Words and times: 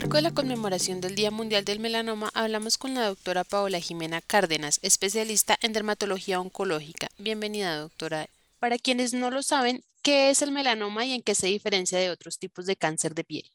marco 0.00 0.16
de 0.16 0.22
la 0.22 0.30
conmemoración 0.30 1.00
del 1.00 1.16
Día 1.16 1.32
Mundial 1.32 1.64
del 1.64 1.80
Melanoma, 1.80 2.30
hablamos 2.32 2.78
con 2.78 2.94
la 2.94 3.08
doctora 3.08 3.42
Paola 3.42 3.80
Jimena 3.80 4.20
Cárdenas, 4.20 4.78
especialista 4.82 5.56
en 5.60 5.72
dermatología 5.72 6.38
oncológica. 6.40 7.08
Bienvenida, 7.18 7.76
doctora. 7.76 8.28
Para 8.60 8.78
quienes 8.78 9.12
no 9.12 9.32
lo 9.32 9.42
saben, 9.42 9.82
¿qué 10.02 10.30
es 10.30 10.40
el 10.40 10.52
melanoma 10.52 11.04
y 11.04 11.14
en 11.14 11.22
qué 11.22 11.34
se 11.34 11.48
diferencia 11.48 11.98
de 11.98 12.10
otros 12.10 12.38
tipos 12.38 12.64
de 12.66 12.76
cáncer 12.76 13.12
de 13.16 13.24
piel? 13.24 13.50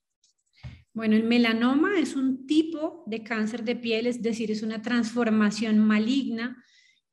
Bueno, 0.94 1.16
el 1.16 1.24
melanoma 1.24 1.98
es 1.98 2.14
un 2.14 2.46
tipo 2.46 3.06
de 3.08 3.24
cáncer 3.24 3.64
de 3.64 3.78
piel, 3.78 4.06
es 4.06 4.22
decir, 4.22 4.52
es 4.52 4.64
una 4.64 4.82
transformación 4.82 5.80
maligna 5.80 6.62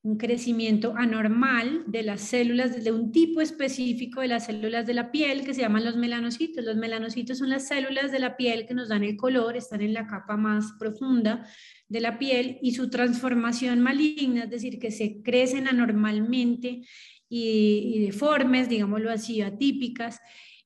un 0.03 0.17
crecimiento 0.17 0.95
anormal 0.97 1.85
de 1.87 2.03
las 2.03 2.23
células, 2.23 2.83
de 2.83 2.91
un 2.91 3.13
tipo 3.13 3.43
específico 3.43 4.23
de 4.23 4.29
las 4.29 4.47
células 4.47 4.87
de 4.87 4.95
la 4.95 5.11
piel 5.13 5.45
que 5.45 5.53
se 5.53 5.61
llaman 5.61 5.85
los 5.85 5.97
melanocitos. 5.97 6.65
Los 6.65 6.77
melanocitos 6.77 7.39
son 7.39 7.51
las 7.51 7.69
células 7.69 8.11
de 8.11 8.19
la 8.19 8.37
piel 8.37 8.67
que 8.67 8.73
nos 8.73 8.89
dan 8.89 9.05
el 9.05 9.17
color, 9.17 9.57
están 9.57 9.83
en 9.83 9.93
la 9.93 10.07
capa 10.07 10.39
más 10.39 10.73
profunda 10.79 11.47
de 11.89 12.01
la 12.01 12.19
piel 12.19 12.59
y 12.63 12.73
su 12.73 12.89
transformación 12.89 13.81
maligna, 13.81 14.45
es 14.45 14.51
decir, 14.51 14.79
que 14.79 14.91
se 14.91 15.21
crecen 15.23 15.69
anormalmente 15.69 16.81
y, 17.29 17.99
deformes, 18.07 18.69
digámoslo 18.69 19.11
así, 19.11 19.43
atípicas, 19.43 20.19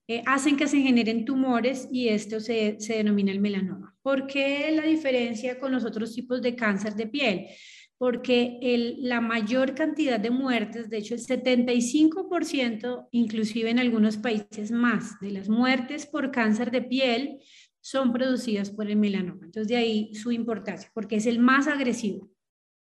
eh, 0.07 0.23
hacen 0.27 0.57
que 0.57 0.69
se 0.69 0.81
generen 0.81 1.25
tumores 1.25 1.89
y 1.91 2.09
esto 2.09 2.39
se, 2.39 2.77
se 2.79 2.95
denomina 2.99 3.33
el 3.33 3.41
melanoma. 3.41 3.97
¿Por 4.01 4.27
qué 4.27 4.71
la 4.71 4.83
diferencia 4.83 5.59
con 5.59 5.73
los 5.73 5.85
otros 5.85 6.15
tipos 6.15 6.41
de 6.41 6.55
cáncer 6.55 6.95
de 6.95 7.07
piel? 7.07 7.47
Porque 8.05 8.59
la 8.99 9.23
mayor 9.23 9.75
cantidad 9.75 10.21
de 10.21 10.29
muertes, 10.29 10.91
de 10.91 10.99
hecho 10.99 11.15
el 11.15 11.27
75%, 11.27 13.09
inclusive 13.13 13.71
en 13.71 13.79
algunos 13.79 14.19
países 14.19 14.71
más, 14.71 15.19
de 15.23 15.31
las 15.31 15.49
muertes 15.49 16.05
por 16.05 16.31
cáncer 16.31 16.71
de 16.71 16.83
piel 16.83 17.39
son 17.81 18.13
producidas 18.13 18.69
por 18.69 18.91
el 18.91 18.97
melanoma. 18.97 19.47
Entonces 19.47 19.69
de 19.69 19.77
ahí 19.77 20.15
su 20.15 20.33
importancia, 20.33 20.91
porque 20.93 21.17
es 21.17 21.25
el 21.25 21.39
más 21.39 21.67
agresivo. 21.67 22.31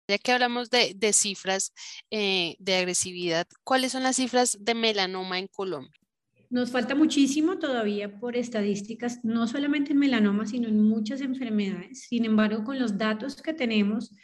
Ya 0.08 0.18
que 0.18 0.32
hablamos 0.32 0.72
de, 0.72 1.14
cifras 1.14 1.72
eh, 2.10 2.56
de 2.58 2.78
agresividad, 2.78 3.46
¿cuáles 3.64 3.92
son 3.92 4.02
las 4.02 4.16
cifras 4.16 4.58
de 4.60 4.74
melanoma 4.74 5.38
en 5.38 5.46
Colombia? 5.50 6.02
Nos 6.50 6.72
falta 6.72 6.96
muchísimo 6.96 7.60
todavía 7.60 8.20
por 8.20 8.36
estadísticas, 8.36 9.24
no 9.24 9.48
solamente 9.48 9.92
en 9.92 10.00
melanoma, 10.00 10.48
sino 10.48 10.68
en 10.68 10.82
muchas 10.82 11.22
enfermedades. 11.22 12.08
Sin 12.10 12.26
embargo, 12.26 12.64
con 12.64 12.80
los 12.80 12.98
datos 12.98 13.40
que 13.40 13.54
tenemos, 13.54 14.16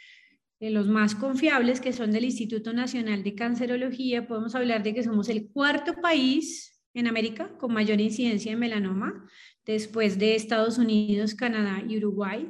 de 0.60 0.70
los 0.70 0.88
más 0.88 1.14
confiables, 1.14 1.80
que 1.80 1.92
son 1.92 2.10
del 2.10 2.24
Instituto 2.24 2.72
Nacional 2.72 3.22
de 3.22 3.34
Cancerología, 3.34 4.26
podemos 4.26 4.54
hablar 4.54 4.82
de 4.82 4.94
que 4.94 5.04
somos 5.04 5.28
el 5.28 5.48
cuarto 5.50 5.94
país 5.94 6.80
en 6.94 7.06
América 7.06 7.56
con 7.58 7.72
mayor 7.72 8.00
incidencia 8.00 8.52
de 8.52 8.56
melanoma, 8.56 9.24
después 9.64 10.18
de 10.18 10.34
Estados 10.34 10.78
Unidos, 10.78 11.34
Canadá 11.34 11.82
y 11.86 11.98
Uruguay, 11.98 12.48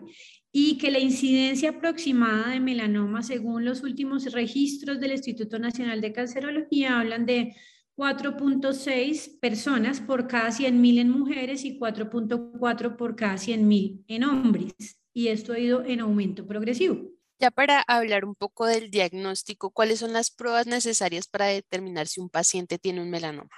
y 0.52 0.78
que 0.78 0.90
la 0.90 0.98
incidencia 0.98 1.70
aproximada 1.70 2.50
de 2.50 2.60
melanoma, 2.60 3.22
según 3.22 3.64
los 3.64 3.82
últimos 3.82 4.32
registros 4.32 5.00
del 5.00 5.12
Instituto 5.12 5.58
Nacional 5.58 6.00
de 6.00 6.12
Cancerología, 6.12 7.00
hablan 7.00 7.26
de 7.26 7.54
4.6 7.96 9.40
personas 9.40 10.00
por 10.00 10.28
cada 10.28 10.50
100.000 10.50 11.00
en 11.00 11.10
mujeres 11.10 11.64
y 11.64 11.78
4.4 11.78 12.96
por 12.96 13.16
cada 13.16 13.34
100.000 13.34 14.04
en 14.06 14.24
hombres. 14.24 14.72
Y 15.12 15.28
esto 15.28 15.52
ha 15.52 15.58
ido 15.58 15.84
en 15.84 16.00
aumento 16.00 16.46
progresivo. 16.46 17.17
Ya 17.40 17.52
para 17.52 17.82
hablar 17.82 18.24
un 18.24 18.34
poco 18.34 18.66
del 18.66 18.90
diagnóstico, 18.90 19.70
¿cuáles 19.70 20.00
son 20.00 20.12
las 20.12 20.32
pruebas 20.32 20.66
necesarias 20.66 21.28
para 21.28 21.46
determinar 21.46 22.08
si 22.08 22.20
un 22.20 22.28
paciente 22.28 22.78
tiene 22.78 23.00
un 23.00 23.10
melanoma? 23.10 23.50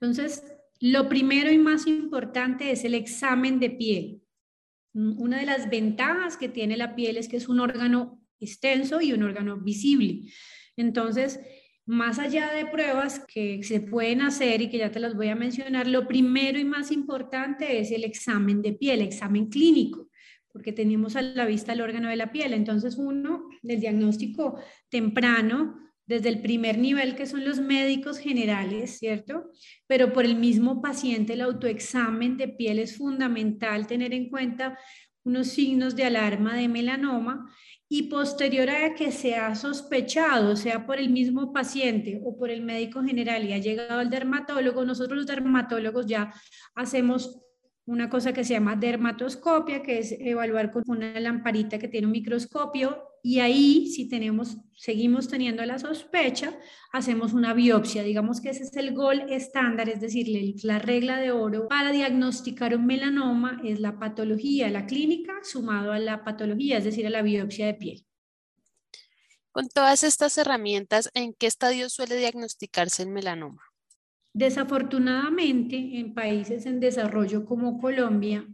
Entonces, 0.00 0.42
lo 0.80 1.08
primero 1.08 1.50
y 1.52 1.58
más 1.58 1.86
importante 1.86 2.70
es 2.70 2.84
el 2.84 2.94
examen 2.94 3.60
de 3.60 3.70
piel. 3.70 4.22
Mm, 4.94 5.20
una 5.20 5.38
de 5.38 5.46
las 5.46 5.68
ventajas 5.68 6.38
que 6.38 6.48
tiene 6.48 6.78
la 6.78 6.94
piel 6.94 7.18
es 7.18 7.28
que 7.28 7.36
es 7.36 7.48
un 7.48 7.60
órgano 7.60 8.22
extenso 8.40 9.02
y 9.02 9.12
un 9.12 9.22
órgano 9.22 9.58
visible. 9.58 10.32
Entonces, 10.76 11.38
más 11.84 12.18
allá 12.18 12.52
de 12.54 12.64
pruebas 12.64 13.22
que 13.28 13.62
se 13.62 13.80
pueden 13.80 14.22
hacer 14.22 14.62
y 14.62 14.70
que 14.70 14.78
ya 14.78 14.90
te 14.90 14.98
las 14.98 15.14
voy 15.14 15.28
a 15.28 15.36
mencionar, 15.36 15.86
lo 15.86 16.08
primero 16.08 16.58
y 16.58 16.64
más 16.64 16.90
importante 16.90 17.80
es 17.80 17.90
el 17.90 18.04
examen 18.04 18.62
de 18.62 18.72
piel, 18.72 19.02
examen 19.02 19.50
clínico 19.50 20.05
porque 20.56 20.72
tenemos 20.72 21.16
a 21.16 21.20
la 21.20 21.44
vista 21.44 21.74
el 21.74 21.82
órgano 21.82 22.08
de 22.08 22.16
la 22.16 22.32
piel. 22.32 22.54
Entonces, 22.54 22.96
uno, 22.96 23.50
el 23.62 23.78
diagnóstico 23.78 24.58
temprano, 24.88 25.78
desde 26.06 26.30
el 26.30 26.40
primer 26.40 26.78
nivel, 26.78 27.14
que 27.14 27.26
son 27.26 27.44
los 27.44 27.60
médicos 27.60 28.16
generales, 28.16 28.96
¿cierto? 28.98 29.50
Pero 29.86 30.14
por 30.14 30.24
el 30.24 30.36
mismo 30.36 30.80
paciente, 30.80 31.34
el 31.34 31.42
autoexamen 31.42 32.38
de 32.38 32.48
piel 32.48 32.78
es 32.78 32.96
fundamental 32.96 33.86
tener 33.86 34.14
en 34.14 34.30
cuenta 34.30 34.78
unos 35.24 35.48
signos 35.48 35.94
de 35.94 36.04
alarma 36.04 36.56
de 36.56 36.68
melanoma 36.68 37.52
y 37.86 38.04
posterior 38.04 38.70
a 38.70 38.94
que 38.94 39.12
se 39.12 39.34
ha 39.34 39.54
sospechado, 39.56 40.56
sea 40.56 40.86
por 40.86 40.98
el 40.98 41.10
mismo 41.10 41.52
paciente 41.52 42.18
o 42.24 42.34
por 42.38 42.48
el 42.48 42.62
médico 42.62 43.02
general 43.02 43.44
y 43.44 43.52
ha 43.52 43.58
llegado 43.58 44.00
al 44.00 44.08
dermatólogo, 44.08 44.86
nosotros 44.86 45.18
los 45.18 45.26
dermatólogos 45.26 46.06
ya 46.06 46.32
hacemos 46.74 47.45
una 47.86 48.10
cosa 48.10 48.32
que 48.32 48.44
se 48.44 48.54
llama 48.54 48.76
dermatoscopia, 48.76 49.82
que 49.82 50.00
es 50.00 50.12
evaluar 50.18 50.70
con 50.72 50.82
una 50.88 51.18
lamparita 51.20 51.78
que 51.78 51.88
tiene 51.88 52.06
un 52.06 52.12
microscopio 52.12 53.00
y 53.22 53.40
ahí 53.40 53.88
si 53.88 54.08
tenemos, 54.08 54.56
seguimos 54.76 55.28
teniendo 55.28 55.64
la 55.64 55.78
sospecha, 55.78 56.56
hacemos 56.92 57.32
una 57.32 57.54
biopsia. 57.54 58.02
Digamos 58.02 58.40
que 58.40 58.50
ese 58.50 58.64
es 58.64 58.76
el 58.76 58.94
gol 58.94 59.26
estándar, 59.30 59.88
es 59.88 60.00
decir, 60.00 60.54
la 60.62 60.78
regla 60.78 61.18
de 61.18 61.30
oro 61.30 61.68
para 61.68 61.92
diagnosticar 61.92 62.76
un 62.76 62.86
melanoma 62.86 63.60
es 63.64 63.80
la 63.80 63.98
patología, 63.98 64.68
la 64.68 64.86
clínica 64.86 65.32
sumado 65.42 65.92
a 65.92 65.98
la 65.98 66.22
patología, 66.22 66.78
es 66.78 66.84
decir, 66.84 67.06
a 67.06 67.10
la 67.10 67.22
biopsia 67.22 67.66
de 67.66 67.74
piel. 67.74 68.06
Con 69.50 69.68
todas 69.68 70.04
estas 70.04 70.36
herramientas, 70.38 71.10
¿en 71.14 71.34
qué 71.34 71.46
estadio 71.46 71.88
suele 71.88 72.16
diagnosticarse 72.16 73.02
el 73.02 73.08
melanoma? 73.08 73.65
Desafortunadamente, 74.36 75.98
en 75.98 76.12
países 76.12 76.66
en 76.66 76.78
desarrollo 76.78 77.46
como 77.46 77.78
Colombia, 77.78 78.46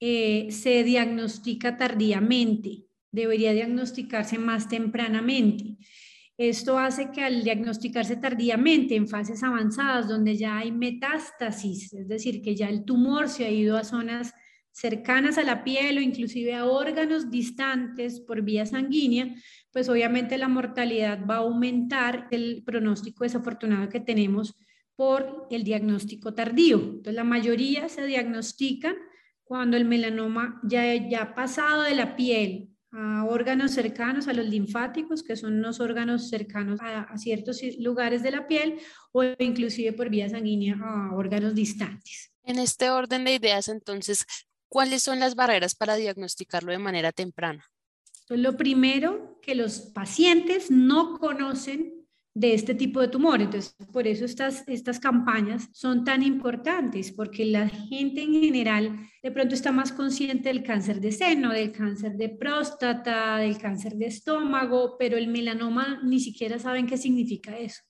eh, 0.00 0.48
se 0.50 0.84
diagnostica 0.84 1.76
tardíamente, 1.76 2.86
debería 3.12 3.52
diagnosticarse 3.52 4.38
más 4.38 4.70
tempranamente. 4.70 5.76
Esto 6.38 6.78
hace 6.78 7.10
que 7.10 7.22
al 7.22 7.44
diagnosticarse 7.44 8.16
tardíamente 8.16 8.96
en 8.96 9.06
fases 9.06 9.42
avanzadas, 9.42 10.08
donde 10.08 10.34
ya 10.34 10.56
hay 10.56 10.72
metástasis, 10.72 11.92
es 11.92 12.08
decir, 12.08 12.40
que 12.40 12.56
ya 12.56 12.70
el 12.70 12.86
tumor 12.86 13.28
se 13.28 13.44
ha 13.44 13.50
ido 13.50 13.76
a 13.76 13.84
zonas 13.84 14.32
cercanas 14.72 15.36
a 15.36 15.42
la 15.42 15.62
piel 15.62 15.98
o 15.98 16.00
inclusive 16.00 16.54
a 16.54 16.64
órganos 16.64 17.30
distantes 17.30 18.20
por 18.20 18.40
vía 18.40 18.64
sanguínea, 18.64 19.34
pues 19.70 19.90
obviamente 19.90 20.38
la 20.38 20.48
mortalidad 20.48 21.20
va 21.26 21.34
a 21.34 21.40
aumentar 21.40 22.28
el 22.30 22.62
pronóstico 22.64 23.24
desafortunado 23.24 23.90
que 23.90 24.00
tenemos 24.00 24.54
por 24.96 25.46
el 25.50 25.62
diagnóstico 25.62 26.34
tardío. 26.34 26.78
Entonces, 26.78 27.14
la 27.14 27.24
mayoría 27.24 27.88
se 27.88 28.06
diagnostican 28.06 28.96
cuando 29.44 29.76
el 29.76 29.84
melanoma 29.84 30.60
ya, 30.64 30.94
ya 30.94 31.22
ha 31.22 31.34
pasado 31.34 31.82
de 31.82 31.94
la 31.94 32.16
piel 32.16 32.70
a 32.90 33.24
órganos 33.24 33.72
cercanos 33.72 34.26
a 34.26 34.32
los 34.32 34.46
linfáticos, 34.46 35.22
que 35.22 35.36
son 35.36 35.54
unos 35.54 35.80
órganos 35.80 36.30
cercanos 36.30 36.80
a, 36.80 37.02
a, 37.02 37.18
ciertos 37.18 37.60
lugares 37.78 38.22
de 38.22 38.30
la 38.30 38.46
piel, 38.46 38.78
o 39.12 39.22
inclusive 39.38 39.92
por 39.92 40.08
vía 40.08 40.28
sanguínea 40.28 40.78
a 40.82 41.14
órganos 41.14 41.54
distantes. 41.54 42.32
En 42.42 42.58
este 42.58 42.90
orden 42.90 43.24
de 43.24 43.34
ideas, 43.34 43.68
entonces, 43.68 44.24
¿cuáles 44.68 45.02
son 45.02 45.20
las 45.20 45.34
barreras 45.34 45.74
para 45.74 45.96
diagnosticarlo 45.96 46.72
de 46.72 46.78
manera 46.78 47.12
temprana? 47.12 47.66
Entonces, 48.22 48.42
lo 48.42 48.56
primero, 48.56 49.38
que 49.42 49.54
los 49.54 49.80
pacientes 49.80 50.70
no 50.70 51.18
conocen 51.18 51.95
de 52.36 52.52
este 52.52 52.74
tipo 52.74 53.00
de 53.00 53.08
tumor. 53.08 53.40
Entonces, 53.40 53.74
por 53.90 54.06
eso 54.06 54.26
estas, 54.26 54.62
estas 54.68 55.00
campañas 55.00 55.70
son 55.72 56.04
tan 56.04 56.22
importantes, 56.22 57.10
porque 57.10 57.46
la 57.46 57.66
gente 57.66 58.22
en 58.22 58.42
general 58.42 59.08
de 59.22 59.30
pronto 59.30 59.54
está 59.54 59.72
más 59.72 59.90
consciente 59.90 60.50
del 60.50 60.62
cáncer 60.62 61.00
de 61.00 61.12
seno, 61.12 61.50
del 61.50 61.72
cáncer 61.72 62.12
de 62.18 62.28
próstata, 62.28 63.38
del 63.38 63.56
cáncer 63.56 63.94
de 63.94 64.08
estómago, 64.08 64.96
pero 64.98 65.16
el 65.16 65.28
melanoma 65.28 66.02
ni 66.04 66.20
siquiera 66.20 66.58
saben 66.58 66.86
qué 66.86 66.98
significa 66.98 67.56
eso. 67.56 67.80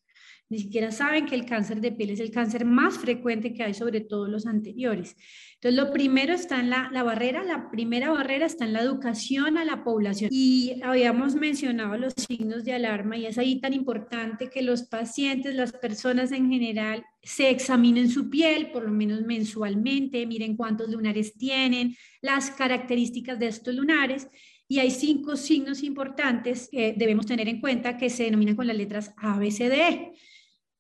Ni 0.49 0.61
siquiera 0.61 0.93
saben 0.93 1.27
que 1.27 1.35
el 1.35 1.45
cáncer 1.45 1.81
de 1.81 1.91
piel 1.91 2.11
es 2.11 2.21
el 2.21 2.31
cáncer 2.31 2.65
más 2.65 2.99
frecuente 2.99 3.53
que 3.53 3.65
hay 3.65 3.75
sobre 3.75 4.01
todos 4.01 4.29
los 4.29 4.47
anteriores. 4.47 5.17
Entonces, 5.55 5.83
lo 5.83 5.93
primero 5.93 6.35
está 6.35 6.61
en 6.61 6.71
la, 6.71 6.89
la, 6.93 7.03
barrera, 7.03 7.43
la 7.43 7.69
primera 7.69 8.11
barrera 8.11 8.47
está 8.47 8.65
en 8.65 8.73
la 8.73 8.81
educación 8.81 9.59
a 9.59 9.65
la 9.65 9.83
población. 9.83 10.31
Y 10.33 10.81
habíamos 10.85 11.35
mencionado 11.35 11.97
los 11.97 12.15
signos 12.17 12.65
de 12.65 12.75
alarma 12.75 13.17
y 13.17 13.27
es 13.27 13.39
ahí 13.39 13.61
tan 13.61 13.75
importante 13.75 14.49
que 14.49 14.63
los 14.63 14.85
pacientes, 14.85 15.57
las 15.57 15.73
personas 15.73 16.31
en 16.31 16.49
general, 16.49 17.05
se 17.25 17.51
examinen 17.51 18.09
su 18.09 18.31
piel 18.31 18.71
por 18.71 18.85
lo 18.85 18.93
menos 18.93 19.23
mensualmente, 19.23 20.27
miren 20.27 20.57
cuántos 20.57 20.89
lunares 20.91 21.37
tienen, 21.37 21.97
las 22.21 22.53
características 22.53 23.37
de 23.41 23.49
estos 23.49 23.75
lunares. 23.75 24.29
Y 24.69 24.79
hay 24.79 24.93
cinco 24.93 25.37
signos 25.37 25.83
importantes 25.83 26.69
que 26.71 26.95
debemos 26.97 27.27
tener 27.27 27.49
en 27.49 27.61
cuenta 27.61 27.97
que 27.97 28.11
se 28.11 28.25
denominan 28.25 28.57
con 28.57 28.67
las 28.67 28.77
letras 28.77 29.13
A, 29.17 29.39
B, 29.39 29.51
C, 29.51 29.69
D, 29.69 29.89
E. 29.89 30.13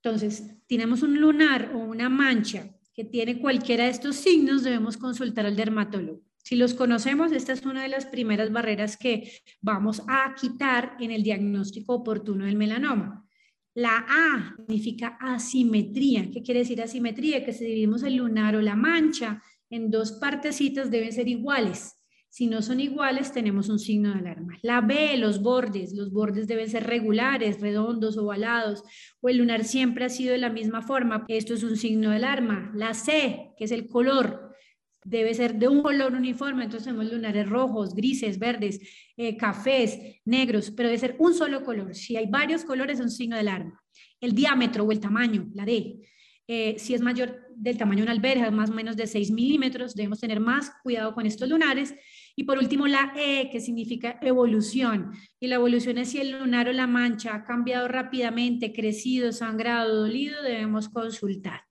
Entonces, 0.07 0.55
tenemos 0.69 1.03
un 1.03 1.21
lunar 1.21 1.73
o 1.75 1.79
una 1.79 2.09
mancha 2.09 2.71
que 2.95 3.03
tiene 3.03 3.41
cualquiera 3.41 3.87
de 3.87 3.91
estos 3.91 4.15
signos, 4.15 4.63
debemos 4.63 4.97
consultar 4.97 5.47
al 5.47 5.57
dermatólogo. 5.57 6.23
Si 6.45 6.55
los 6.55 6.75
conocemos, 6.75 7.33
esta 7.33 7.53
es 7.53 7.67
una 7.67 7.83
de 7.83 7.89
las 7.89 8.07
primeras 8.07 8.53
barreras 8.53 8.97
que 8.97 9.33
vamos 9.61 10.03
a 10.07 10.33
quitar 10.41 10.97
en 11.01 11.11
el 11.11 11.25
diagnóstico 11.25 11.93
oportuno 11.93 12.45
del 12.45 12.55
melanoma. 12.55 13.27
La 13.75 14.07
A 14.09 14.55
significa 14.57 15.19
asimetría. 15.21 16.31
¿Qué 16.31 16.41
quiere 16.41 16.61
decir 16.61 16.81
asimetría? 16.81 17.45
Que 17.45 17.53
si 17.53 17.65
dividimos 17.65 18.05
el 18.05 18.15
lunar 18.15 18.55
o 18.55 18.63
la 18.63 18.77
mancha 18.77 19.43
en 19.71 19.91
dos 19.91 20.13
partecitas 20.13 20.89
deben 20.89 21.13
ser 21.13 21.27
iguales. 21.27 21.96
Si 22.37 22.49
no 22.49 22.61
son 22.61 22.81
iguales, 22.81 23.33
tenemos 23.33 23.71
un 23.71 23.79
signo 23.79 24.13
de 24.13 24.19
alarma. 24.19 24.59
La 24.61 24.83
B, 24.83 25.17
los 25.17 25.41
bordes. 25.41 25.95
Los 25.95 26.13
bordes 26.13 26.47
deben 26.47 26.69
ser 26.69 26.85
regulares, 26.85 27.63
redondos, 27.63 28.19
ovalados, 28.19 28.83
o 29.23 29.31
el 29.31 29.39
lunar 29.39 29.65
siempre 29.65 30.05
ha 30.05 30.11
sido 30.11 30.33
de 30.33 30.39
la 30.39 30.51
misma 30.51 30.83
forma. 30.83 31.25
Esto 31.29 31.55
es 31.55 31.63
un 31.63 31.79
signo 31.79 32.11
de 32.11 32.17
alarma. 32.17 32.71
La 32.75 32.93
C, 32.93 33.53
que 33.57 33.65
es 33.65 33.71
el 33.71 33.87
color, 33.87 34.55
debe 35.03 35.33
ser 35.33 35.55
de 35.55 35.67
un 35.67 35.81
color 35.81 36.13
uniforme. 36.13 36.65
Entonces 36.65 36.85
tenemos 36.85 37.11
lunares 37.11 37.49
rojos, 37.49 37.95
grises, 37.95 38.39
verdes, 38.39 38.81
eh, 39.17 39.35
cafés, 39.39 39.99
negros, 40.27 40.71
pero 40.71 40.91
debe 40.91 40.99
ser 40.99 41.17
un 41.19 41.33
solo 41.33 41.65
color. 41.65 41.95
Si 41.95 42.19
hay 42.19 42.27
varios 42.27 42.67
colores, 42.67 42.99
es 42.99 43.05
un 43.07 43.11
signo 43.11 43.37
de 43.37 43.41
alarma. 43.41 43.83
El 44.21 44.35
diámetro 44.35 44.85
o 44.85 44.93
el 44.93 45.01
tamaño, 45.01 45.49
la 45.55 45.65
D. 45.65 46.03
Eh, 46.49 46.77
si 46.79 46.93
es 46.93 47.01
mayor 47.01 47.47
del 47.57 47.79
tamaño 47.79 48.01
de 48.01 48.03
una 48.05 48.13
alberja, 48.13 48.51
más 48.51 48.71
o 48.71 48.75
menos 48.75 48.97
de 48.97 49.07
6 49.07 49.31
milímetros, 49.31 49.95
debemos 49.95 50.21
tener 50.21 50.39
más 50.39 50.71
cuidado 50.83 51.15
con 51.15 51.25
estos 51.27 51.49
lunares. 51.49 51.95
Y 52.37 52.45
por 52.45 52.59
último, 52.59 52.87
la 52.87 53.15
E, 53.17 53.49
que 53.51 53.61
significa 53.61 54.19
evolución. 54.21 55.13
Y 55.41 55.49
la 55.49 55.55
evolución 55.57 55.99
es 55.99 56.11
si 56.11 56.19
el 56.19 56.39
lunar 56.39 56.69
o 56.69 56.73
la 56.73 56.87
mancha 56.87 57.35
ha 57.35 57.45
cambiado 57.45 57.89
rápidamente, 57.89 58.75
crecido, 58.75 59.33
sangrado, 59.33 60.03
dolido, 60.03 60.43
debemos 60.43 60.91
consultar. 60.91 61.63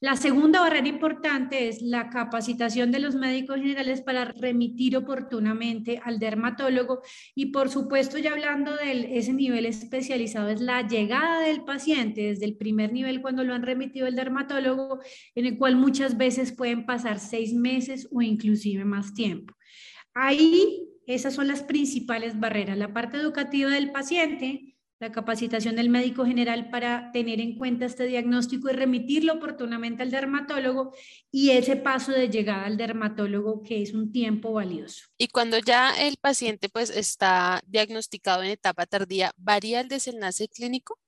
La 0.00 0.14
segunda 0.14 0.60
barrera 0.60 0.88
importante 0.88 1.68
es 1.68 1.80
la 1.80 2.10
capacitación 2.10 2.92
de 2.92 2.98
los 2.98 3.14
médicos 3.14 3.56
generales 3.56 4.02
para 4.02 4.26
remitir 4.26 4.94
oportunamente 4.94 6.00
al 6.04 6.18
dermatólogo 6.18 7.00
y 7.34 7.46
por 7.46 7.70
supuesto 7.70 8.18
ya 8.18 8.32
hablando 8.32 8.76
de 8.76 9.16
ese 9.16 9.32
nivel 9.32 9.64
especializado 9.64 10.50
es 10.50 10.60
la 10.60 10.86
llegada 10.86 11.40
del 11.40 11.64
paciente 11.64 12.20
desde 12.24 12.44
el 12.44 12.56
primer 12.58 12.92
nivel 12.92 13.22
cuando 13.22 13.42
lo 13.42 13.54
han 13.54 13.62
remitido 13.62 14.06
el 14.06 14.16
dermatólogo 14.16 15.00
en 15.34 15.46
el 15.46 15.56
cual 15.56 15.76
muchas 15.76 16.18
veces 16.18 16.52
pueden 16.52 16.84
pasar 16.84 17.18
seis 17.18 17.54
meses 17.54 18.06
o 18.12 18.20
inclusive 18.20 18.84
más 18.84 19.14
tiempo. 19.14 19.54
Ahí 20.18 20.88
esas 21.06 21.34
son 21.34 21.46
las 21.46 21.62
principales 21.62 22.40
barreras, 22.40 22.78
la 22.78 22.94
parte 22.94 23.18
educativa 23.18 23.70
del 23.70 23.92
paciente, 23.92 24.76
la 24.98 25.12
capacitación 25.12 25.76
del 25.76 25.90
médico 25.90 26.24
general 26.24 26.70
para 26.70 27.12
tener 27.12 27.38
en 27.38 27.58
cuenta 27.58 27.84
este 27.84 28.06
diagnóstico 28.06 28.70
y 28.70 28.72
remitirlo 28.72 29.34
oportunamente 29.34 30.02
al 30.02 30.10
dermatólogo 30.10 30.94
y 31.30 31.50
ese 31.50 31.76
paso 31.76 32.12
de 32.12 32.30
llegada 32.30 32.64
al 32.64 32.78
dermatólogo 32.78 33.62
que 33.62 33.82
es 33.82 33.92
un 33.92 34.10
tiempo 34.10 34.54
valioso. 34.54 35.04
Y 35.18 35.28
cuando 35.28 35.58
ya 35.58 35.92
el 36.00 36.16
paciente 36.16 36.70
pues 36.70 36.88
está 36.88 37.60
diagnosticado 37.66 38.42
en 38.42 38.52
etapa 38.52 38.86
tardía, 38.86 39.32
¿varía 39.36 39.80
el 39.80 39.88
desenlace 39.88 40.48
clínico? 40.48 40.98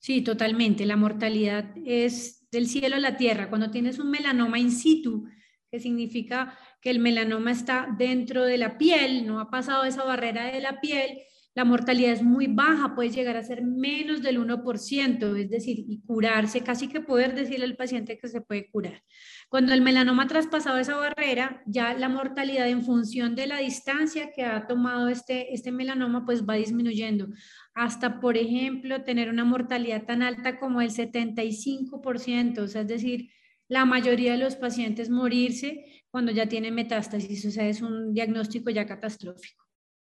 Sí, 0.00 0.20
totalmente. 0.22 0.84
La 0.84 0.96
mortalidad 0.96 1.72
es 1.84 2.44
del 2.50 2.66
cielo 2.66 2.96
a 2.96 3.00
la 3.00 3.16
tierra. 3.16 3.50
Cuando 3.50 3.70
tienes 3.70 4.00
un 4.00 4.10
melanoma 4.10 4.58
in 4.58 4.72
situ, 4.72 5.28
que 5.70 5.80
significa 5.80 6.56
que 6.80 6.90
el 6.90 6.98
melanoma 6.98 7.50
está 7.50 7.88
dentro 7.98 8.44
de 8.44 8.58
la 8.58 8.78
piel, 8.78 9.26
no 9.26 9.40
ha 9.40 9.50
pasado 9.50 9.84
esa 9.84 10.04
barrera 10.04 10.46
de 10.46 10.60
la 10.60 10.80
piel, 10.80 11.18
la 11.58 11.64
mortalidad 11.64 12.12
es 12.12 12.22
muy 12.22 12.46
baja, 12.46 12.94
puede 12.94 13.10
llegar 13.10 13.36
a 13.36 13.42
ser 13.42 13.64
menos 13.64 14.22
del 14.22 14.38
1%, 14.38 15.36
es 15.36 15.50
decir, 15.50 15.84
y 15.88 16.00
curarse, 16.02 16.60
casi 16.60 16.86
que 16.86 17.00
poder 17.00 17.34
decirle 17.34 17.64
al 17.64 17.74
paciente 17.74 18.16
que 18.16 18.28
se 18.28 18.40
puede 18.40 18.70
curar. 18.70 19.02
Cuando 19.48 19.72
el 19.72 19.82
melanoma 19.82 20.22
ha 20.22 20.28
traspasado 20.28 20.78
esa 20.78 20.96
barrera, 20.96 21.60
ya 21.66 21.94
la 21.94 22.08
mortalidad 22.08 22.68
en 22.68 22.84
función 22.84 23.34
de 23.34 23.48
la 23.48 23.58
distancia 23.58 24.30
que 24.30 24.44
ha 24.44 24.68
tomado 24.68 25.08
este, 25.08 25.52
este 25.52 25.72
melanoma, 25.72 26.24
pues 26.24 26.46
va 26.48 26.54
disminuyendo. 26.54 27.26
Hasta, 27.74 28.20
por 28.20 28.36
ejemplo, 28.36 29.02
tener 29.02 29.28
una 29.28 29.44
mortalidad 29.44 30.04
tan 30.04 30.22
alta 30.22 30.60
como 30.60 30.80
el 30.80 30.90
75%, 30.90 32.58
o 32.60 32.68
sea, 32.68 32.82
es 32.82 32.88
decir, 32.88 33.30
la 33.68 33.84
mayoría 33.84 34.32
de 34.32 34.38
los 34.38 34.56
pacientes 34.56 35.10
morirse 35.10 36.02
cuando 36.10 36.32
ya 36.32 36.48
tienen 36.48 36.74
metástasis, 36.74 37.44
o 37.44 37.50
sea, 37.50 37.68
es 37.68 37.82
un 37.82 38.14
diagnóstico 38.14 38.70
ya 38.70 38.86
catastrófico. 38.86 39.64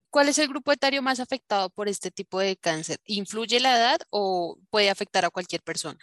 ¿Cuál 0.09 0.27
es 0.27 0.39
el 0.39 0.49
grupo 0.49 0.73
etario 0.73 1.01
más 1.01 1.21
afectado 1.21 1.69
por 1.69 1.87
este 1.87 2.11
tipo 2.11 2.39
de 2.39 2.57
cáncer? 2.57 2.97
¿Influye 3.05 3.61
la 3.61 3.77
edad 3.77 3.99
o 4.09 4.57
puede 4.69 4.89
afectar 4.89 5.23
a 5.23 5.29
cualquier 5.29 5.61
persona? 5.61 5.99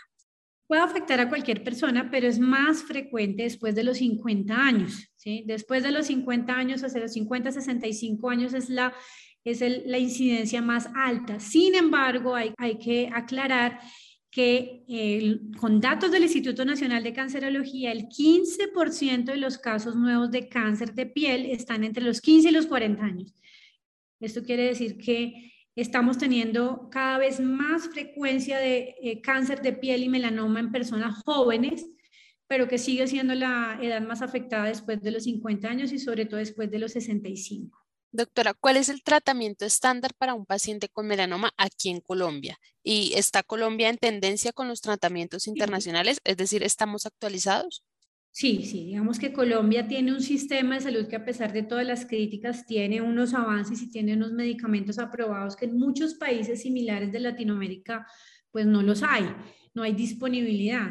Puede 0.66 0.80
afectar 0.80 1.20
a 1.20 1.28
cualquier 1.28 1.62
persona, 1.62 2.10
pero 2.10 2.26
es 2.26 2.38
más 2.38 2.82
frecuente 2.82 3.42
después 3.42 3.74
de 3.74 3.84
los 3.84 3.98
50 3.98 4.54
años. 4.54 5.10
¿sí? 5.16 5.44
Después 5.46 5.82
de 5.82 5.90
los 5.90 6.06
50 6.06 6.54
años, 6.54 6.82
hacia 6.84 7.00
los 7.00 7.12
50, 7.12 7.52
65 7.52 8.30
años 8.30 8.54
es 8.54 8.70
la, 8.70 8.94
es 9.44 9.60
la 9.60 9.98
incidencia 9.98 10.62
más 10.62 10.88
alta. 10.94 11.38
Sin 11.38 11.74
embargo, 11.74 12.34
hay, 12.34 12.54
hay 12.56 12.78
que 12.78 13.10
aclarar 13.12 13.78
con 15.58 15.80
datos 15.80 16.12
del 16.12 16.22
Instituto 16.22 16.64
Nacional 16.64 17.02
de 17.02 17.12
Cancerología, 17.12 17.90
el 17.90 18.08
15% 18.08 19.24
de 19.24 19.36
los 19.36 19.58
casos 19.58 19.96
nuevos 19.96 20.30
de 20.30 20.48
cáncer 20.48 20.94
de 20.94 21.06
piel 21.06 21.46
están 21.46 21.82
entre 21.82 22.04
los 22.04 22.20
15 22.20 22.48
y 22.48 22.52
los 22.52 22.66
40 22.66 23.04
años. 23.04 23.34
Esto 24.20 24.42
quiere 24.42 24.64
decir 24.64 24.96
que 24.98 25.52
estamos 25.74 26.18
teniendo 26.18 26.88
cada 26.90 27.18
vez 27.18 27.40
más 27.40 27.88
frecuencia 27.88 28.58
de 28.58 28.96
eh, 29.00 29.20
cáncer 29.20 29.62
de 29.62 29.72
piel 29.72 30.02
y 30.02 30.08
melanoma 30.08 30.60
en 30.60 30.72
personas 30.72 31.22
jóvenes, 31.24 31.86
pero 32.46 32.68
que 32.68 32.78
sigue 32.78 33.06
siendo 33.06 33.34
la 33.34 33.78
edad 33.80 34.00
más 34.00 34.22
afectada 34.22 34.64
después 34.64 35.00
de 35.02 35.10
los 35.10 35.24
50 35.24 35.68
años 35.68 35.92
y 35.92 35.98
sobre 35.98 36.26
todo 36.26 36.38
después 36.38 36.70
de 36.70 36.78
los 36.78 36.92
65. 36.92 37.87
Doctora, 38.10 38.54
¿cuál 38.54 38.78
es 38.78 38.88
el 38.88 39.02
tratamiento 39.02 39.66
estándar 39.66 40.12
para 40.16 40.32
un 40.32 40.46
paciente 40.46 40.88
con 40.88 41.06
melanoma 41.06 41.52
aquí 41.58 41.90
en 41.90 42.00
Colombia? 42.00 42.58
¿Y 42.82 43.12
está 43.14 43.42
Colombia 43.42 43.90
en 43.90 43.98
tendencia 43.98 44.52
con 44.52 44.66
los 44.66 44.80
tratamientos 44.80 45.46
internacionales? 45.46 46.18
Es 46.24 46.38
decir, 46.38 46.62
¿estamos 46.62 47.04
actualizados? 47.04 47.84
Sí, 48.30 48.62
sí, 48.64 48.86
digamos 48.86 49.18
que 49.18 49.32
Colombia 49.32 49.88
tiene 49.88 50.12
un 50.12 50.22
sistema 50.22 50.76
de 50.76 50.80
salud 50.80 51.08
que 51.08 51.16
a 51.16 51.24
pesar 51.24 51.52
de 51.52 51.64
todas 51.64 51.84
las 51.84 52.06
críticas 52.06 52.66
tiene 52.66 53.02
unos 53.02 53.34
avances 53.34 53.82
y 53.82 53.90
tiene 53.90 54.14
unos 54.14 54.32
medicamentos 54.32 54.98
aprobados 54.98 55.56
que 55.56 55.66
en 55.66 55.76
muchos 55.76 56.14
países 56.14 56.62
similares 56.62 57.12
de 57.12 57.20
Latinoamérica 57.20 58.06
pues 58.50 58.64
no 58.64 58.82
los 58.82 59.02
hay, 59.02 59.24
no 59.74 59.82
hay 59.82 59.92
disponibilidad. 59.92 60.88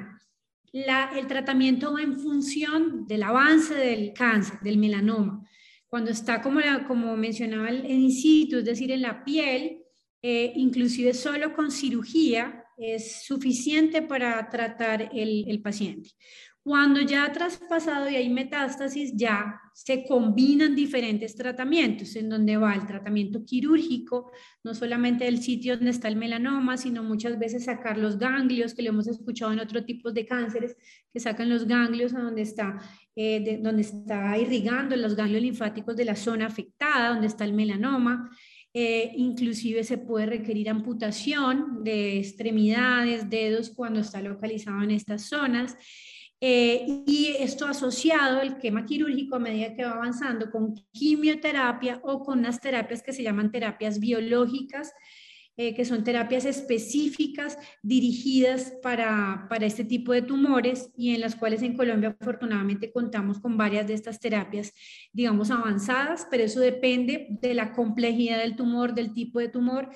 el 0.71 1.27
tratamiento 1.27 1.93
va 1.93 2.01
en 2.01 2.19
función 2.19 3.07
del 3.07 3.23
avance 3.23 3.73
del 3.73 4.13
cáncer, 4.13 4.59
del 4.61 4.77
melanoma. 4.77 5.47
Cuando 5.89 6.11
está 6.11 6.41
como, 6.41 6.59
como 6.87 7.15
mencionaba 7.15 7.69
el 7.69 7.89
in 7.89 8.11
situ, 8.11 8.57
es 8.57 8.65
decir, 8.65 8.91
en 8.91 9.01
la 9.01 9.23
piel, 9.23 9.83
eh, 10.21 10.51
inclusive 10.55 11.13
solo 11.13 11.53
con 11.53 11.71
cirugía 11.71 12.63
es 12.77 13.23
suficiente 13.23 14.01
para 14.01 14.49
tratar 14.49 15.09
el, 15.13 15.45
el 15.47 15.61
paciente. 15.61 16.11
Cuando 16.67 16.99
ya 16.99 17.23
ha 17.23 17.31
traspasado 17.31 18.09
y 18.09 18.17
hay 18.17 18.27
metástasis, 18.27 19.13
ya 19.15 19.57
se 19.73 20.03
combinan 20.05 20.75
diferentes 20.75 21.33
tratamientos, 21.33 22.13
en 22.17 22.27
donde 22.27 22.57
va 22.57 22.75
el 22.75 22.85
tratamiento 22.85 23.45
quirúrgico, 23.45 24.33
no 24.65 24.75
solamente 24.75 25.23
del 25.23 25.41
sitio 25.41 25.77
donde 25.77 25.91
está 25.91 26.09
el 26.09 26.17
melanoma, 26.17 26.75
sino 26.75 27.03
muchas 27.03 27.39
veces 27.39 27.63
sacar 27.63 27.97
los 27.97 28.19
ganglios, 28.19 28.73
que 28.73 28.81
lo 28.81 28.89
hemos 28.89 29.07
escuchado 29.07 29.53
en 29.53 29.61
otros 29.61 29.85
tipos 29.85 30.13
de 30.13 30.25
cánceres, 30.25 30.75
que 31.13 31.21
sacan 31.21 31.47
los 31.47 31.67
ganglios 31.67 32.13
a 32.13 32.19
donde 32.19 32.41
está, 32.41 32.77
eh, 33.15 33.61
donde 33.63 33.83
está 33.83 34.37
irrigando 34.37 34.97
los 34.97 35.15
ganglios 35.15 35.43
linfáticos 35.43 35.95
de 35.95 36.03
la 36.03 36.17
zona 36.17 36.47
afectada, 36.47 37.11
donde 37.11 37.27
está 37.27 37.45
el 37.45 37.53
melanoma. 37.53 38.29
Eh, 38.73 39.13
inclusive 39.15 39.85
se 39.85 39.99
puede 39.99 40.25
requerir 40.25 40.69
amputación 40.69 41.85
de 41.85 42.17
extremidades, 42.17 43.29
dedos, 43.29 43.69
cuando 43.69 44.01
está 44.01 44.21
localizado 44.21 44.83
en 44.83 44.91
estas 44.91 45.21
zonas. 45.29 45.77
Eh, 46.39 47.03
y 47.07 47.35
esto 47.39 47.65
asociado 47.65 48.39
al 48.39 48.59
quema 48.59 48.85
quirúrgico 48.85 49.35
a 49.35 49.39
medida 49.39 49.75
que 49.75 49.83
va 49.83 49.93
avanzando 49.93 50.51
con 50.51 50.75
quimioterapia 50.91 51.99
o 52.03 52.23
con 52.23 52.39
unas 52.39 52.61
terapias 52.61 53.01
que 53.01 53.13
se 53.13 53.23
llaman 53.23 53.51
terapias 53.51 53.99
biológicas, 53.99 54.93
eh, 55.59 55.73
que 55.73 55.85
son 55.85 56.03
terapias 56.03 56.45
específicas 56.45 57.57
dirigidas 57.81 58.75
para, 58.83 59.47
para 59.49 59.65
este 59.65 59.83
tipo 59.83 60.13
de 60.13 60.21
tumores 60.21 60.91
y 60.95 61.15
en 61.15 61.21
las 61.21 61.35
cuales 61.35 61.63
en 61.63 61.75
Colombia 61.75 62.15
afortunadamente 62.19 62.91
contamos 62.91 63.39
con 63.39 63.57
varias 63.57 63.87
de 63.87 63.95
estas 63.95 64.19
terapias, 64.19 64.71
digamos, 65.11 65.49
avanzadas, 65.49 66.27
pero 66.29 66.43
eso 66.43 66.59
depende 66.59 67.29
de 67.41 67.55
la 67.55 67.73
complejidad 67.73 68.37
del 68.37 68.55
tumor, 68.55 68.93
del 68.93 69.13
tipo 69.13 69.39
de 69.39 69.49
tumor 69.49 69.89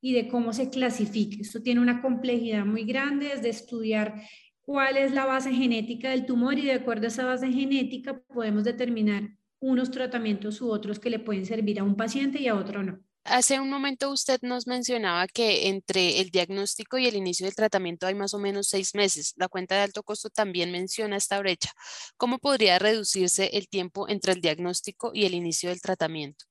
y 0.00 0.12
de 0.12 0.28
cómo 0.28 0.52
se 0.52 0.70
clasifique. 0.70 1.42
Esto 1.42 1.60
tiene 1.60 1.80
una 1.80 2.00
complejidad 2.00 2.64
muy 2.64 2.84
grande, 2.84 3.32
es 3.32 3.42
de 3.42 3.48
estudiar 3.48 4.22
cuál 4.68 4.98
es 4.98 5.12
la 5.12 5.24
base 5.24 5.50
genética 5.50 6.10
del 6.10 6.26
tumor 6.26 6.58
y 6.58 6.66
de 6.66 6.74
acuerdo 6.74 7.06
a 7.06 7.08
esa 7.08 7.24
base 7.24 7.50
genética 7.50 8.20
podemos 8.20 8.64
determinar 8.64 9.30
unos 9.60 9.90
tratamientos 9.90 10.60
u 10.60 10.70
otros 10.70 10.98
que 10.98 11.08
le 11.08 11.18
pueden 11.18 11.46
servir 11.46 11.80
a 11.80 11.84
un 11.84 11.96
paciente 11.96 12.38
y 12.38 12.48
a 12.48 12.54
otro 12.54 12.82
no. 12.82 13.00
Hace 13.24 13.60
un 13.60 13.70
momento 13.70 14.10
usted 14.10 14.38
nos 14.42 14.66
mencionaba 14.66 15.26
que 15.26 15.68
entre 15.68 16.20
el 16.20 16.28
diagnóstico 16.28 16.98
y 16.98 17.06
el 17.06 17.16
inicio 17.16 17.46
del 17.46 17.54
tratamiento 17.54 18.06
hay 18.06 18.14
más 18.14 18.34
o 18.34 18.38
menos 18.38 18.68
seis 18.68 18.94
meses. 18.94 19.32
La 19.38 19.48
cuenta 19.48 19.74
de 19.74 19.80
alto 19.80 20.02
costo 20.02 20.28
también 20.28 20.70
menciona 20.70 21.16
esta 21.16 21.38
brecha. 21.38 21.70
¿Cómo 22.18 22.38
podría 22.38 22.78
reducirse 22.78 23.48
el 23.54 23.70
tiempo 23.70 24.06
entre 24.06 24.34
el 24.34 24.42
diagnóstico 24.42 25.12
y 25.14 25.24
el 25.24 25.32
inicio 25.32 25.70
del 25.70 25.80
tratamiento? 25.80 26.44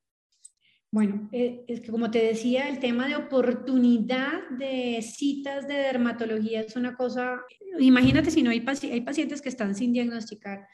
Bueno, 0.89 1.29
eh, 1.34 1.65
es 1.67 1.82
que 1.82 1.91
como 1.91 2.10
te 2.12 2.24
decía, 2.24 2.70
el 2.70 2.79
tema 2.79 3.08
de 3.08 3.17
oportunidad 3.17 4.50
de 4.58 5.01
citas 5.01 5.67
de 5.67 5.75
dermatología 5.75 6.62
es 6.62 6.75
una 6.75 6.96
cosa, 6.96 7.41
imagínate 7.77 8.32
si 8.32 8.41
no 8.41 8.51
hay, 8.51 8.65
hay 8.84 9.01
pacientes 9.01 9.41
que 9.41 9.50
están 9.50 9.75
sin 9.75 9.91
diagnosticar 9.91 10.67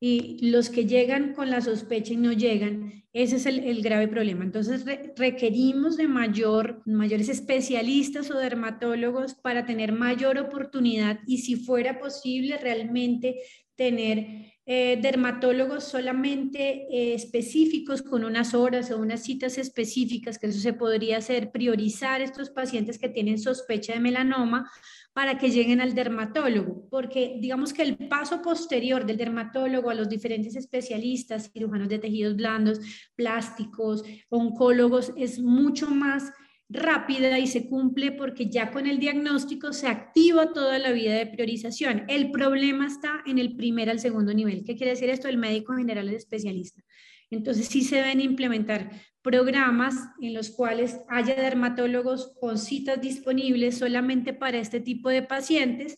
y 0.00 0.50
los 0.50 0.68
que 0.70 0.86
llegan 0.86 1.32
con 1.32 1.50
la 1.50 1.60
sospecha 1.60 2.12
y 2.12 2.16
no 2.16 2.32
llegan, 2.32 3.04
ese 3.22 3.36
es 3.36 3.46
el, 3.46 3.82
grave 3.82 4.08
problema. 4.08 4.44
Entonces 4.44 4.84
requerimos 5.16 5.96
de 5.96 6.06
mayor, 6.06 6.82
mayores 6.84 7.30
especialistas 7.30 8.30
o 8.30 8.38
dermatólogos 8.38 9.34
para 9.34 9.64
tener 9.64 9.92
mayor 9.92 10.38
oportunidad 10.38 11.20
y 11.26 11.38
si 11.38 11.56
fuera 11.56 11.98
posible 11.98 12.58
realmente 12.58 13.36
tener 13.74 14.52
eh, 14.66 14.98
dermatólogos 15.00 15.84
solamente 15.84 16.88
eh, 16.90 17.14
específicos 17.14 18.02
con 18.02 18.24
unas 18.24 18.52
horas 18.52 18.90
o 18.90 18.98
unas 18.98 19.22
citas 19.22 19.58
específicas, 19.58 20.38
que 20.38 20.48
eso 20.48 20.60
se 20.60 20.72
podría 20.72 21.18
hacer, 21.18 21.50
priorizar 21.52 22.20
estos 22.20 22.50
pacientes 22.50 22.98
que 22.98 23.08
tienen 23.08 23.38
sospecha 23.38 23.94
de 23.94 24.00
melanoma 24.00 24.70
para 25.16 25.38
que 25.38 25.48
lleguen 25.48 25.80
al 25.80 25.94
dermatólogo, 25.94 26.88
porque 26.90 27.38
digamos 27.40 27.72
que 27.72 27.80
el 27.80 27.96
paso 27.96 28.42
posterior 28.42 29.06
del 29.06 29.16
dermatólogo 29.16 29.88
a 29.88 29.94
los 29.94 30.10
diferentes 30.10 30.56
especialistas, 30.56 31.50
cirujanos 31.52 31.88
de 31.88 31.98
tejidos 31.98 32.36
blandos, 32.36 32.80
plásticos, 33.14 34.02
oncólogos, 34.28 35.12
es 35.16 35.38
mucho 35.38 35.88
más 35.88 36.32
rápida 36.68 37.38
y 37.38 37.46
se 37.46 37.68
cumple 37.68 38.12
porque 38.12 38.50
ya 38.50 38.72
con 38.72 38.86
el 38.86 38.98
diagnóstico 38.98 39.72
se 39.72 39.86
activa 39.86 40.52
toda 40.52 40.78
la 40.78 40.90
vida 40.92 41.14
de 41.14 41.26
priorización. 41.26 42.04
El 42.08 42.30
problema 42.30 42.86
está 42.86 43.22
en 43.26 43.38
el 43.38 43.54
primer 43.56 43.88
al 43.88 44.00
segundo 44.00 44.34
nivel. 44.34 44.64
¿Qué 44.64 44.74
quiere 44.74 44.92
decir 44.92 45.10
esto? 45.10 45.28
El 45.28 45.38
médico 45.38 45.74
general 45.74 46.08
es 46.08 46.16
especialista. 46.16 46.82
Entonces 47.30 47.66
sí 47.66 47.82
se 47.82 47.96
deben 47.96 48.20
implementar 48.20 48.90
programas 49.22 49.94
en 50.20 50.34
los 50.34 50.50
cuales 50.50 51.00
haya 51.08 51.34
dermatólogos 51.34 52.34
con 52.40 52.58
citas 52.58 53.00
disponibles 53.00 53.78
solamente 53.78 54.32
para 54.32 54.58
este 54.58 54.80
tipo 54.80 55.08
de 55.08 55.22
pacientes 55.22 55.96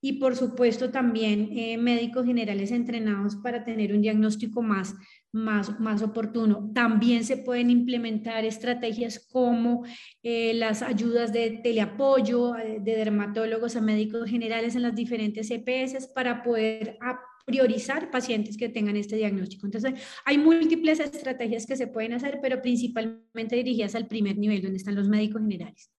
y 0.00 0.14
por 0.14 0.34
supuesto 0.34 0.90
también 0.90 1.50
eh, 1.52 1.76
médicos 1.76 2.24
generales 2.24 2.70
entrenados 2.70 3.36
para 3.36 3.64
tener 3.64 3.92
un 3.92 4.00
diagnóstico 4.00 4.62
más, 4.62 4.94
más, 5.32 5.78
más 5.80 6.02
oportuno. 6.02 6.70
También 6.74 7.24
se 7.24 7.36
pueden 7.36 7.70
implementar 7.70 8.44
estrategias 8.44 9.18
como 9.18 9.84
eh, 10.22 10.54
las 10.54 10.82
ayudas 10.82 11.32
de 11.32 11.60
teleapoyo 11.62 12.56
eh, 12.56 12.78
de 12.80 12.96
dermatólogos 12.96 13.76
a 13.76 13.80
médicos 13.80 14.28
generales 14.28 14.74
en 14.74 14.82
las 14.82 14.94
diferentes 14.94 15.50
EPS 15.50 16.08
para 16.08 16.42
poder 16.42 16.98
priorizar 17.44 18.10
pacientes 18.10 18.56
que 18.56 18.68
tengan 18.68 18.96
este 18.96 19.16
diagnóstico. 19.16 19.66
Entonces, 19.66 19.94
hay 20.24 20.38
múltiples 20.38 21.00
estrategias 21.00 21.66
que 21.66 21.76
se 21.76 21.86
pueden 21.86 22.12
hacer, 22.12 22.38
pero 22.40 22.62
principalmente 22.62 23.56
dirigidas 23.56 23.94
al 23.94 24.06
primer 24.06 24.38
nivel, 24.38 24.62
donde 24.62 24.76
están 24.76 24.94
los 24.94 25.08
médicos 25.08 25.42
generales. 25.42 25.90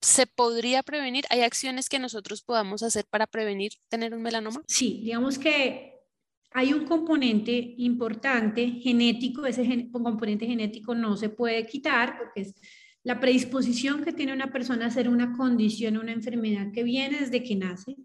¿Se 0.00 0.26
podría 0.26 0.82
prevenir? 0.82 1.24
¿Hay 1.30 1.40
acciones 1.40 1.88
que 1.88 1.98
nosotros 1.98 2.42
podamos 2.42 2.82
hacer 2.82 3.06
para 3.08 3.26
prevenir 3.26 3.72
tener 3.88 4.14
un 4.14 4.22
melanoma? 4.22 4.62
Sí, 4.66 5.00
digamos 5.02 5.38
que 5.38 5.93
hay 6.56 6.72
un 6.72 6.84
componente 6.84 7.74
importante 7.78 8.78
genético, 8.80 9.44
ese 9.44 9.90
componente 9.90 10.46
genético 10.46 10.94
no 10.94 11.16
se 11.16 11.28
puede 11.28 11.66
quitar 11.66 12.16
porque 12.16 12.42
es 12.42 12.54
la 13.02 13.18
predisposición 13.18 14.04
que 14.04 14.12
tiene 14.12 14.32
una 14.32 14.52
persona 14.52 14.84
a 14.84 14.88
hacer 14.88 15.08
una 15.08 15.36
condición, 15.36 15.96
una 15.96 16.12
enfermedad 16.12 16.70
que 16.72 16.84
viene 16.84 17.20
desde 17.20 17.42
que 17.42 17.56
nace 17.56 17.96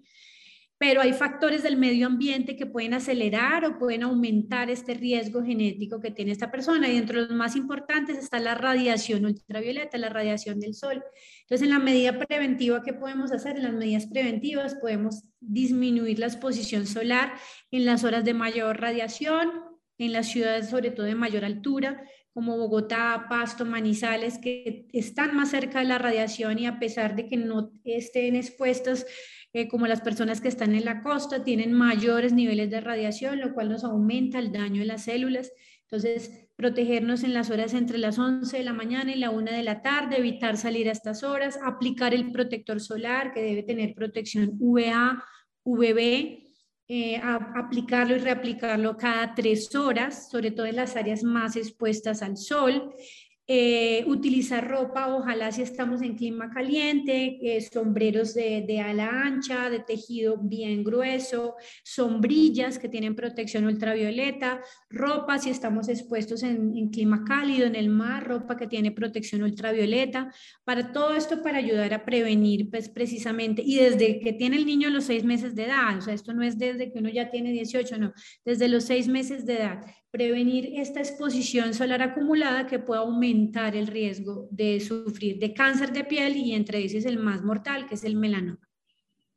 pero 0.79 1.01
hay 1.01 1.11
factores 1.11 1.61
del 1.61 1.75
medio 1.75 2.07
ambiente 2.07 2.55
que 2.55 2.65
pueden 2.65 2.93
acelerar 2.93 3.65
o 3.65 3.77
pueden 3.77 4.03
aumentar 4.03 4.69
este 4.69 4.93
riesgo 4.93 5.43
genético 5.43 5.99
que 5.99 6.09
tiene 6.09 6.31
esta 6.31 6.49
persona. 6.49 6.87
Y 6.87 6.95
entre 6.95 7.17
los 7.17 7.31
más 7.31 7.57
importantes 7.57 8.17
está 8.17 8.39
la 8.39 8.55
radiación 8.55 9.25
ultravioleta, 9.25 9.97
la 9.97 10.07
radiación 10.07 10.61
del 10.61 10.73
sol. 10.73 11.03
Entonces, 11.41 11.67
en 11.67 11.73
la 11.73 11.79
medida 11.79 12.17
preventiva 12.17 12.81
que 12.81 12.93
podemos 12.93 13.33
hacer, 13.33 13.57
en 13.57 13.63
las 13.63 13.73
medidas 13.73 14.07
preventivas 14.07 14.75
podemos 14.75 15.25
disminuir 15.41 16.17
la 16.17 16.27
exposición 16.27 16.87
solar 16.87 17.33
en 17.71 17.83
las 17.83 18.05
horas 18.05 18.23
de 18.23 18.33
mayor 18.33 18.79
radiación, 18.79 19.51
en 19.97 20.13
las 20.13 20.27
ciudades 20.31 20.69
sobre 20.69 20.91
todo 20.91 21.05
de 21.05 21.15
mayor 21.15 21.43
altura, 21.43 22.05
como 22.33 22.55
Bogotá, 22.55 23.25
Pasto, 23.27 23.65
Manizales, 23.65 24.37
que 24.37 24.87
están 24.93 25.35
más 25.35 25.51
cerca 25.51 25.79
de 25.79 25.85
la 25.85 25.97
radiación 25.97 26.57
y 26.57 26.67
a 26.67 26.79
pesar 26.79 27.17
de 27.17 27.27
que 27.27 27.35
no 27.35 27.73
estén 27.83 28.37
expuestos 28.37 29.05
eh, 29.53 29.67
como 29.67 29.87
las 29.87 30.01
personas 30.01 30.41
que 30.41 30.47
están 30.47 30.75
en 30.75 30.85
la 30.85 31.01
costa, 31.01 31.43
tienen 31.43 31.73
mayores 31.73 32.33
niveles 32.33 32.69
de 32.69 32.81
radiación, 32.81 33.39
lo 33.39 33.53
cual 33.53 33.69
nos 33.69 33.83
aumenta 33.83 34.39
el 34.39 34.51
daño 34.51 34.81
de 34.81 34.87
las 34.87 35.05
células. 35.05 35.51
Entonces, 35.83 36.47
protegernos 36.55 37.23
en 37.23 37.33
las 37.33 37.49
horas 37.49 37.73
entre 37.73 37.97
las 37.97 38.19
11 38.19 38.57
de 38.57 38.63
la 38.63 38.73
mañana 38.73 39.11
y 39.11 39.17
la 39.17 39.31
1 39.31 39.51
de 39.51 39.63
la 39.63 39.81
tarde, 39.81 40.19
evitar 40.19 40.55
salir 40.55 40.87
a 40.87 40.91
estas 40.91 41.23
horas, 41.23 41.57
aplicar 41.63 42.13
el 42.13 42.31
protector 42.31 42.79
solar 42.79 43.33
que 43.33 43.41
debe 43.41 43.63
tener 43.63 43.95
protección 43.95 44.55
UVA, 44.59 45.23
UVB, 45.63 46.43
eh, 46.91 47.21
aplicarlo 47.23 48.15
y 48.15 48.19
reaplicarlo 48.19 48.97
cada 48.97 49.35
tres 49.35 49.75
horas, 49.75 50.29
sobre 50.31 50.51
todo 50.51 50.65
en 50.65 50.75
las 50.75 50.95
áreas 50.95 51.23
más 51.23 51.55
expuestas 51.55 52.21
al 52.21 52.35
sol. 52.35 52.93
Eh, 53.51 54.03
utilizar 54.05 54.67
ropa, 54.69 55.07
ojalá 55.15 55.51
si 55.51 55.63
estamos 55.63 56.03
en 56.03 56.15
clima 56.15 56.51
caliente, 56.51 57.39
eh, 57.41 57.59
sombreros 57.61 58.35
de, 58.35 58.79
ala 58.79 59.09
ancha, 59.23 59.71
de 59.71 59.79
tejido 59.79 60.37
bien 60.37 60.83
grueso, 60.83 61.55
sombrillas 61.83 62.77
que 62.77 62.89
tienen 62.89 63.15
protección 63.15 63.65
ultravioleta, 63.65 64.61
ropa 64.91 65.39
si 65.39 65.49
estamos 65.49 65.89
expuestos 65.89 66.43
en, 66.43 66.89
clima 66.91 67.23
cálido, 67.23 67.65
en 67.65 67.75
el 67.75 67.89
mar, 67.89 68.27
ropa 68.27 68.55
que 68.55 68.67
tiene 68.67 68.91
protección 68.91 69.41
ultravioleta, 69.41 70.31
para 70.63 70.91
todo 70.91 71.15
esto 71.15 71.41
para 71.41 71.57
ayudar 71.57 71.95
a 71.95 72.05
prevenir 72.05 72.69
pues 72.69 72.87
precisamente, 72.87 73.63
y 73.65 73.77
desde 73.77 74.19
que 74.19 74.33
tiene 74.33 74.57
el 74.57 74.67
niño 74.67 74.91
los 74.91 75.05
seis 75.05 75.23
meses 75.23 75.55
de 75.55 75.63
edad, 75.63 75.97
o 75.97 76.01
sea, 76.01 76.13
esto 76.13 76.35
no 76.35 76.43
es 76.43 76.59
desde 76.59 76.91
que 76.91 76.99
uno 76.99 77.09
ya 77.09 77.31
tiene 77.31 77.51
18, 77.51 77.97
no, 77.97 78.13
desde 78.45 78.67
los 78.67 78.83
seis 78.83 79.07
meses 79.07 79.47
de 79.47 79.55
edad 79.55 79.81
prevenir 80.11 80.73
esta 80.75 80.99
exposición 80.99 81.73
solar 81.73 82.01
acumulada 82.01 82.65
que 82.67 82.79
puede 82.79 83.01
aumentar 83.01 83.75
el 83.75 83.87
riesgo 83.87 84.47
de 84.51 84.79
sufrir 84.79 85.37
de 85.39 85.53
cáncer 85.53 85.93
de 85.93 86.03
piel 86.03 86.35
y 86.35 86.53
entre 86.53 86.79
ellos 86.79 87.05
el 87.05 87.19
más 87.19 87.43
mortal, 87.43 87.87
que 87.87 87.95
es 87.95 88.03
el 88.03 88.15
melanoma. 88.15 88.67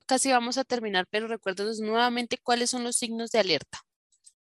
Casi 0.06 0.30
vamos 0.30 0.58
a 0.58 0.64
terminar, 0.64 1.06
pero 1.10 1.28
recuérdanos 1.28 1.80
nuevamente 1.80 2.38
cuáles 2.42 2.70
son 2.70 2.84
los 2.84 2.96
signos 2.96 3.30
de 3.30 3.38
alerta. 3.38 3.80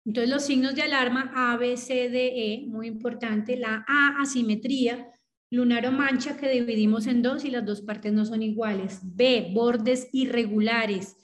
Entonces, 0.05 0.31
los 0.31 0.45
signos 0.45 0.75
de 0.75 0.83
alarma 0.83 1.31
A, 1.35 1.57
B, 1.57 1.77
C, 1.77 2.09
D, 2.09 2.33
E, 2.35 2.67
muy 2.67 2.87
importante. 2.87 3.57
La 3.57 3.85
A, 3.87 4.21
asimetría, 4.21 5.13
lunar 5.51 5.87
o 5.87 5.93
mancha 5.93 6.37
que 6.37 6.49
dividimos 6.49 7.07
en 7.07 7.23
dos 7.23 7.45
y 7.45 7.51
las 7.51 7.67
dos 7.67 7.83
partes 7.83 8.13
no 8.13 8.25
son 8.25 8.43
iguales. 8.43 9.01
B, 9.03 9.51
bordes 9.53 10.09
irregulares. 10.13 11.17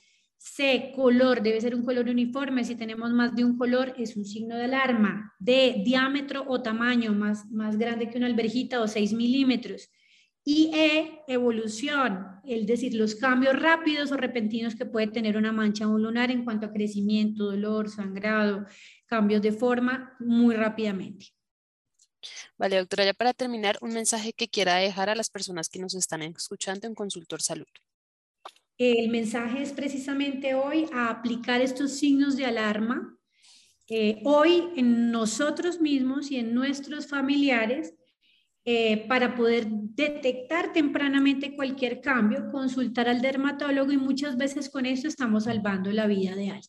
C, 0.48 0.92
color, 0.94 1.42
debe 1.42 1.60
ser 1.60 1.74
un 1.74 1.84
color 1.84 2.08
uniforme. 2.08 2.64
Si 2.64 2.76
tenemos 2.76 3.10
más 3.10 3.34
de 3.34 3.44
un 3.44 3.58
color, 3.58 3.94
es 3.98 4.16
un 4.16 4.24
signo 4.24 4.56
de 4.56 4.64
alarma. 4.64 5.34
D, 5.40 5.82
diámetro 5.84 6.44
o 6.46 6.62
tamaño, 6.62 7.12
más, 7.12 7.50
más 7.50 7.76
grande 7.76 8.08
que 8.08 8.16
una 8.16 8.28
alberjita 8.28 8.80
o 8.80 8.86
6 8.86 9.12
milímetros. 9.12 9.90
Y 10.44 10.70
E, 10.72 11.24
evolución, 11.26 12.40
es 12.44 12.64
decir, 12.64 12.94
los 12.94 13.16
cambios 13.16 13.60
rápidos 13.60 14.12
o 14.12 14.16
repentinos 14.16 14.76
que 14.76 14.86
puede 14.86 15.08
tener 15.08 15.36
una 15.36 15.50
mancha 15.50 15.88
o 15.88 15.98
lunar 15.98 16.30
en 16.30 16.44
cuanto 16.44 16.66
a 16.66 16.72
crecimiento, 16.72 17.46
dolor, 17.46 17.90
sangrado, 17.90 18.66
cambios 19.06 19.42
de 19.42 19.50
forma 19.50 20.14
muy 20.20 20.54
rápidamente. 20.54 21.26
Vale, 22.56 22.78
doctora, 22.78 23.04
ya 23.04 23.14
para 23.14 23.34
terminar, 23.34 23.78
un 23.80 23.92
mensaje 23.92 24.32
que 24.32 24.46
quiera 24.46 24.76
dejar 24.76 25.10
a 25.10 25.16
las 25.16 25.28
personas 25.28 25.68
que 25.68 25.80
nos 25.80 25.94
están 25.94 26.22
escuchando 26.22 26.86
en 26.86 26.94
Consultor 26.94 27.42
Salud. 27.42 27.66
El 28.78 29.08
mensaje 29.08 29.62
es 29.62 29.72
precisamente 29.72 30.54
hoy 30.54 30.86
a 30.92 31.08
aplicar 31.08 31.62
estos 31.62 31.92
signos 31.92 32.36
de 32.36 32.44
alarma, 32.44 33.16
eh, 33.88 34.20
hoy 34.24 34.64
en 34.76 35.10
nosotros 35.10 35.80
mismos 35.80 36.30
y 36.30 36.36
en 36.36 36.54
nuestros 36.54 37.06
familiares, 37.06 37.94
eh, 38.64 39.06
para 39.08 39.34
poder 39.34 39.66
detectar 39.68 40.72
tempranamente 40.72 41.54
cualquier 41.54 42.00
cambio, 42.00 42.50
consultar 42.50 43.08
al 43.08 43.22
dermatólogo 43.22 43.92
y 43.92 43.96
muchas 43.96 44.36
veces 44.36 44.68
con 44.68 44.84
esto 44.86 45.06
estamos 45.06 45.44
salvando 45.44 45.90
la 45.92 46.06
vida 46.06 46.34
de 46.34 46.50
alguien. 46.50 46.68